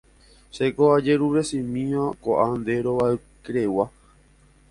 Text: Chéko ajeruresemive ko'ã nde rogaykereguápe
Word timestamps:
Chéko 0.55 0.83
ajeruresemive 0.97 2.03
ko'ã 2.23 2.47
nde 2.59 2.73
rogaykereguápe 2.85 3.99